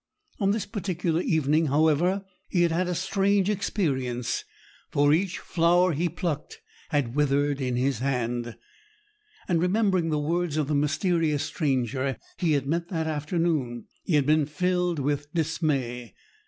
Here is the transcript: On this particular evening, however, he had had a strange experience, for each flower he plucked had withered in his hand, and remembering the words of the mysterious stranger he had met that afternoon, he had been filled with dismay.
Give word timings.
On 0.39 0.49
this 0.49 0.65
particular 0.65 1.21
evening, 1.21 1.67
however, 1.67 2.25
he 2.49 2.63
had 2.63 2.71
had 2.71 2.87
a 2.87 2.95
strange 2.95 3.51
experience, 3.51 4.43
for 4.89 5.13
each 5.13 5.37
flower 5.37 5.93
he 5.93 6.09
plucked 6.09 6.59
had 6.89 7.13
withered 7.13 7.61
in 7.61 7.75
his 7.75 7.99
hand, 7.99 8.55
and 9.47 9.61
remembering 9.61 10.09
the 10.09 10.17
words 10.17 10.57
of 10.57 10.67
the 10.67 10.73
mysterious 10.73 11.43
stranger 11.43 12.17
he 12.39 12.53
had 12.53 12.65
met 12.65 12.87
that 12.87 13.05
afternoon, 13.05 13.85
he 14.03 14.15
had 14.15 14.25
been 14.25 14.47
filled 14.47 14.97
with 14.97 15.31
dismay. 15.35 16.15